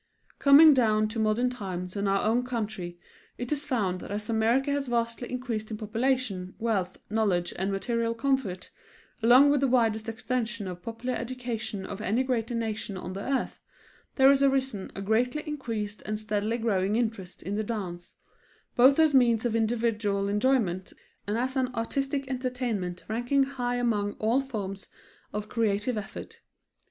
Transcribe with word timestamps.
Coming 0.39 0.73
down 0.73 1.07
to 1.09 1.19
modern 1.19 1.51
times 1.51 1.95
and 1.95 2.09
our 2.09 2.23
own 2.23 2.41
country, 2.43 2.97
it 3.37 3.51
is 3.51 3.65
found 3.65 3.99
that 3.99 4.09
as 4.09 4.31
America 4.31 4.71
has 4.71 4.87
vastly 4.87 5.31
increased 5.31 5.69
in 5.69 5.77
population, 5.77 6.55
wealth, 6.57 6.97
knowledge 7.11 7.53
and 7.55 7.71
material 7.71 8.15
comfort, 8.15 8.71
along 9.21 9.51
with 9.51 9.59
the 9.61 9.67
widest 9.67 10.09
extension 10.09 10.67
of 10.67 10.81
popular 10.81 11.13
education 11.15 11.85
of 11.85 12.01
any 12.01 12.23
great 12.23 12.49
nation 12.49 12.97
on 12.97 13.13
the 13.13 13.19
earth, 13.21 13.59
there 14.15 14.29
has 14.29 14.41
arisen 14.41 14.89
a 14.95 15.03
greatly 15.03 15.43
increased 15.45 16.01
and 16.03 16.19
steadily 16.19 16.57
growing 16.57 16.95
interest 16.95 17.43
in 17.43 17.53
the 17.53 17.63
dance, 17.63 18.15
both 18.75 18.97
as 18.97 19.13
means 19.13 19.45
of 19.45 19.55
individual 19.55 20.27
enjoyment, 20.27 20.93
and 21.27 21.37
as 21.37 21.55
an 21.55 21.67
artistic 21.75 22.27
entertainment 22.27 23.03
ranking 23.07 23.43
high 23.43 23.75
among 23.75 24.13
all 24.13 24.41
forms 24.41 24.87
of 25.31 25.47
creative 25.47 25.95
effort. 25.95 26.41